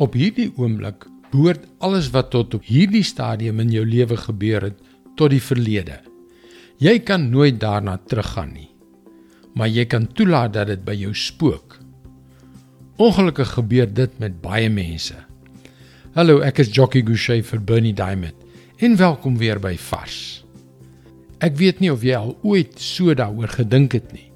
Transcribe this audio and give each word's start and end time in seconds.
Op 0.00 0.14
hierdie 0.16 0.48
oomblik 0.56 1.04
behoort 1.28 1.66
alles 1.84 2.06
wat 2.14 2.30
tot 2.32 2.54
op 2.56 2.64
hierdie 2.64 3.04
stadium 3.04 3.58
in 3.60 3.72
jou 3.74 3.82
lewe 3.84 4.16
gebeur 4.16 4.64
het 4.70 4.78
tot 5.20 5.28
die 5.34 5.42
verlede. 5.44 5.98
Jy 6.80 7.02
kan 7.04 7.26
nooit 7.28 7.58
daarna 7.60 7.98
teruggaan 8.08 8.54
nie. 8.54 8.70
Maar 9.52 9.68
jy 9.68 9.84
kan 9.84 10.06
toelaat 10.16 10.54
dat 10.56 10.70
dit 10.72 10.86
by 10.86 10.94
jou 11.02 11.12
spook. 11.12 11.76
Ongelukkig 12.96 13.52
gebeur 13.58 13.92
dit 13.92 14.16
met 14.22 14.40
baie 14.40 14.72
mense. 14.72 15.18
Hallo, 16.16 16.40
ek 16.40 16.62
is 16.64 16.72
Jockey 16.72 17.04
Gouchee 17.04 17.44
vir 17.44 17.60
Bernie 17.60 17.92
Diamond. 17.92 18.36
En 18.80 18.96
welkom 18.96 19.36
weer 19.36 19.60
by 19.60 19.76
Vars. 19.76 20.46
Ek 21.44 21.60
weet 21.60 21.84
nie 21.84 21.92
of 21.92 22.00
jy 22.00 22.16
al 22.16 22.38
ooit 22.40 22.80
so 22.80 23.12
daaroor 23.12 23.52
gedink 23.52 23.92
het 24.00 24.12
nie, 24.16 24.30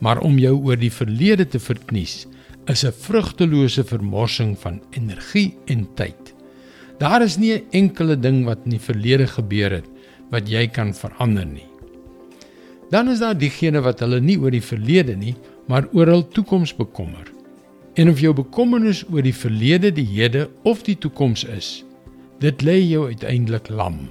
maar 0.00 0.24
om 0.24 0.40
jou 0.40 0.56
oor 0.56 0.80
die 0.80 0.92
verlede 0.92 1.44
te 1.44 1.60
verknies 1.60 2.22
is 2.66 2.84
'n 2.84 2.92
vrugtelose 2.92 3.84
vermorsing 3.84 4.58
van 4.58 4.80
energie 4.90 5.56
en 5.66 5.88
tyd. 5.94 6.34
Daar 6.98 7.22
is 7.22 7.36
nie 7.36 7.52
'n 7.54 7.66
enkele 7.70 8.18
ding 8.18 8.44
wat 8.44 8.58
in 8.64 8.70
die 8.70 8.80
verlede 8.80 9.26
gebeur 9.26 9.70
het 9.70 9.88
wat 10.30 10.48
jy 10.48 10.66
kan 10.66 10.94
verander 10.94 11.46
nie. 11.46 11.66
Dan 12.90 13.08
is 13.08 13.18
daar 13.18 13.38
diegene 13.38 13.80
wat 13.80 14.00
hulle 14.00 14.20
nie 14.20 14.38
oor 14.38 14.50
die 14.50 14.62
verlede 14.62 15.16
nie, 15.16 15.34
maar 15.66 15.88
oor 15.92 16.06
hul 16.06 16.28
toekoms 16.28 16.74
bekommer. 16.76 17.30
En 17.94 18.08
of 18.10 18.20
jou 18.20 18.34
bekommernis 18.34 19.04
oor 19.10 19.22
die 19.22 19.34
verlede, 19.34 19.92
die 19.92 20.06
hede 20.06 20.48
of 20.62 20.82
die 20.82 20.98
toekoms 20.98 21.44
is, 21.44 21.84
dit 22.38 22.62
lê 22.62 22.78
jou 22.82 23.06
uiteindelik 23.06 23.68
lam. 23.68 24.08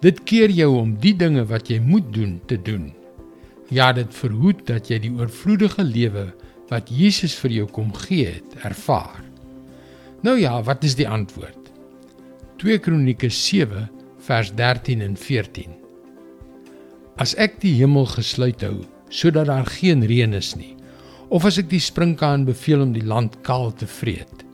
Dit 0.00 0.24
keer 0.26 0.50
jou 0.50 0.76
om 0.80 0.96
die 0.98 1.14
dinge 1.16 1.44
wat 1.46 1.68
jy 1.70 1.78
moet 1.78 2.12
doen 2.14 2.40
te 2.46 2.58
doen. 2.62 2.92
Ja, 3.70 3.92
dit 3.92 4.14
verhoed 4.14 4.66
dat 4.66 4.90
jy 4.90 4.98
die 4.98 5.12
oorvloedige 5.14 5.84
lewe 5.84 6.32
wat 6.72 6.88
Jesus 6.88 7.34
vir 7.42 7.58
jou 7.60 7.68
kom 7.68 7.92
gee 8.06 8.30
het, 8.38 8.56
ervaar. 8.64 9.20
Nou 10.24 10.38
ja, 10.40 10.54
wat 10.64 10.84
is 10.86 10.96
die 10.96 11.08
antwoord? 11.08 11.58
2 12.62 12.78
Kronieke 12.80 13.28
7 13.28 13.88
vers 14.22 14.52
13 14.56 15.02
en 15.04 15.16
14. 15.18 15.74
As 17.20 17.34
ek 17.36 17.58
die 17.60 17.74
hemel 17.80 18.06
gesluit 18.14 18.62
hou 18.64 18.84
sodat 19.12 19.50
daar 19.50 19.68
geen 19.68 20.00
reën 20.08 20.32
is 20.32 20.54
nie, 20.56 20.72
of 21.28 21.44
as 21.44 21.58
ek 21.60 21.68
die 21.68 21.82
sprinkaan 21.82 22.46
beveel 22.48 22.86
om 22.86 22.94
die 22.94 23.04
land 23.04 23.34
kaal 23.44 23.74
te 23.76 23.84
vreet, 23.84 24.46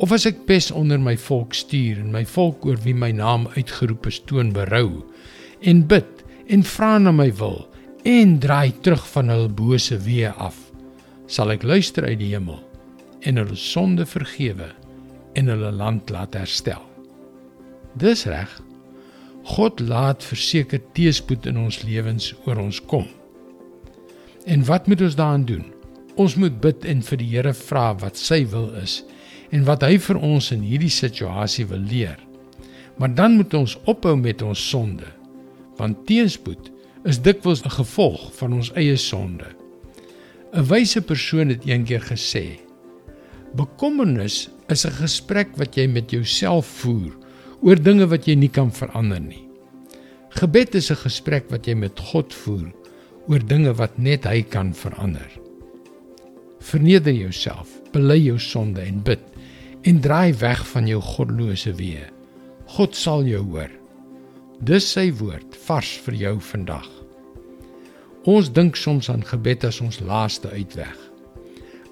of 0.00 0.12
as 0.16 0.26
ek 0.28 0.44
pes 0.48 0.70
onder 0.72 1.00
my 1.00 1.14
volk 1.20 1.56
stuur 1.56 2.00
en 2.00 2.12
my 2.12 2.24
volk 2.28 2.64
oor 2.68 2.80
wie 2.84 2.96
my 2.96 3.10
naam 3.16 3.46
uitgeroep 3.56 4.08
is 4.08 4.20
toon 4.28 4.52
berou 4.56 5.02
en 5.60 5.84
bid 5.88 6.24
en 6.48 6.64
vra 6.64 6.94
na 6.98 7.12
my 7.12 7.28
wil 7.40 7.62
en 8.08 8.38
draai 8.40 8.72
terug 8.84 9.04
van 9.12 9.32
hul 9.32 9.48
bose 9.52 10.00
weë 10.00 10.32
af 10.40 10.69
sal 11.30 11.52
ek 11.54 11.62
luister 11.62 12.06
uit 12.08 12.18
die 12.18 12.32
hemel 12.32 12.58
en 13.22 13.38
hulle 13.38 13.56
sonde 13.58 14.06
vergewe 14.08 14.72
en 15.38 15.50
hulle 15.52 15.70
land 15.70 16.10
laat 16.10 16.34
herstel. 16.34 16.82
Dis 17.94 18.24
reg. 18.26 18.50
God 19.50 19.80
laat 19.80 20.24
verseker 20.26 20.82
teëspoed 20.96 21.46
in 21.50 21.60
ons 21.60 21.80
lewens 21.86 22.32
oor 22.46 22.58
ons 22.60 22.80
kom. 22.90 23.06
En 24.50 24.64
wat 24.66 24.88
moet 24.90 25.04
ons 25.06 25.16
daaraan 25.16 25.46
doen? 25.46 25.64
Ons 26.20 26.34
moet 26.40 26.56
bid 26.60 26.84
en 26.88 27.02
vir 27.06 27.20
die 27.20 27.28
Here 27.30 27.54
vra 27.54 27.92
wat 28.02 28.18
sy 28.18 28.42
wil 28.50 28.68
is 28.82 29.00
en 29.54 29.64
wat 29.66 29.86
hy 29.86 29.96
vir 30.02 30.18
ons 30.22 30.50
in 30.54 30.66
hierdie 30.66 30.92
situasie 30.92 31.66
wil 31.70 31.82
leer. 31.90 32.18
Maar 32.98 33.14
dan 33.14 33.38
moet 33.38 33.54
ons 33.54 33.78
ophou 33.90 34.16
met 34.18 34.42
ons 34.42 34.66
sonde, 34.70 35.06
want 35.78 36.04
teëspoed 36.10 36.70
is 37.08 37.22
dikwels 37.22 37.64
'n 37.64 37.76
gevolg 37.78 38.28
van 38.38 38.52
ons 38.52 38.72
eie 38.76 38.96
sonde. 38.96 39.59
'n 40.52 40.66
Wyse 40.66 41.00
persoon 41.00 41.48
het 41.48 41.62
eendag 41.64 42.08
gesê: 42.10 42.58
Bekommernis 43.54 44.48
is 44.68 44.84
'n 44.86 44.98
gesprek 44.98 45.54
wat 45.56 45.76
jy 45.76 45.86
met 45.86 46.10
jouself 46.10 46.66
voer 46.66 47.14
oor 47.62 47.78
dinge 47.78 48.06
wat 48.06 48.26
jy 48.26 48.34
nie 48.34 48.50
kan 48.50 48.72
verander 48.72 49.20
nie. 49.20 49.46
Gebed 50.30 50.74
is 50.74 50.90
'n 50.90 50.96
gesprek 51.06 51.50
wat 51.50 51.66
jy 51.66 51.74
met 51.74 51.98
God 51.98 52.34
voer 52.34 52.72
oor 53.28 53.46
dinge 53.46 53.72
wat 53.74 53.98
net 53.98 54.24
hy 54.24 54.42
kan 54.42 54.74
verander. 54.74 55.30
Verneder 56.60 57.12
jouself, 57.12 57.68
bely 57.92 58.18
jou 58.18 58.38
sonde 58.38 58.80
en 58.80 59.02
bid 59.02 59.22
en 59.82 60.00
draai 60.00 60.32
weg 60.34 60.66
van 60.66 60.86
jou 60.86 61.00
godlose 61.00 61.72
weë. 61.72 62.10
God 62.66 62.96
sal 62.96 63.24
jou 63.24 63.42
hoor. 63.42 63.70
Dis 64.60 64.92
sy 64.92 65.12
woord 65.12 65.56
vars 65.66 65.98
vir 66.04 66.14
jou 66.14 66.40
vandag. 66.40 66.90
Ons 68.28 68.50
dink 68.52 68.76
soms 68.76 69.08
aan 69.08 69.22
gebed 69.24 69.64
as 69.64 69.78
ons 69.80 69.96
laaste 70.04 70.50
uitweg. 70.52 70.96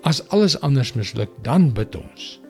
As 0.04 0.20
alles 0.28 0.58
anders 0.60 0.92
misluk, 0.92 1.30
dan 1.42 1.70
bid 1.72 1.96
ons. 1.96 2.40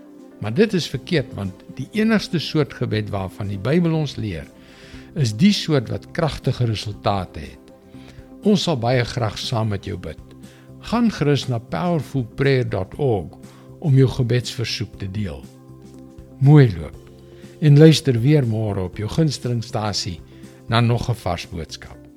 Maar 0.42 0.54
dit 0.54 0.74
is 0.74 0.88
verkeerd 0.90 1.30
want 1.38 1.62
die 1.78 1.86
enigste 1.94 2.38
soort 2.42 2.74
gebed 2.74 3.10
waarvan 3.14 3.52
die 3.52 3.58
Bybel 3.58 3.94
ons 3.94 4.16
leer, 4.18 4.46
is 5.14 5.34
die 5.38 5.52
soort 5.54 5.92
wat 5.94 6.10
kragtige 6.10 6.66
resultate 6.66 7.40
het. 7.40 7.70
Ons 8.42 8.66
sal 8.66 8.78
baie 8.82 9.04
graag 9.06 9.38
saam 9.38 9.70
met 9.74 9.86
jou 9.86 9.98
bid. 9.98 10.18
Gaan 10.90 11.10
gerus 11.14 11.46
na 11.48 11.58
powerfulprayer.org 11.58 13.38
om 13.78 13.94
jou 13.94 14.08
gebedsversoek 14.10 14.98
te 14.98 15.10
deel. 15.10 15.42
Mooi 16.42 16.66
loop. 16.74 16.98
En 17.62 17.78
luister 17.78 18.18
weer 18.22 18.46
môre 18.46 18.86
op 18.86 18.98
jou 18.98 19.10
gunstelingstasie 19.10 20.20
na 20.66 20.80
nog 20.80 21.10
'n 21.10 21.14
vars 21.14 21.48
boodskap. 21.48 22.07